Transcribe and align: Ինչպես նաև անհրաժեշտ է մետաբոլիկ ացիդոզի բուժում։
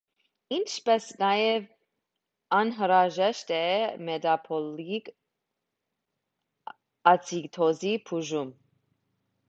Ինչպես 0.55 1.09
նաև 1.23 1.67
անհրաժեշտ 2.61 3.53
է 3.59 3.61
մետաբոլիկ 4.09 5.15
ացիդոզի 7.15 7.97
բուժում։ 8.11 8.55